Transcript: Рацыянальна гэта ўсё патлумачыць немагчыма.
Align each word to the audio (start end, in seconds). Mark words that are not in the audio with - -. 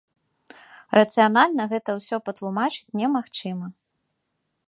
Рацыянальна 0.99 1.63
гэта 1.75 1.89
ўсё 1.99 2.15
патлумачыць 2.29 2.91
немагчыма. 3.01 3.67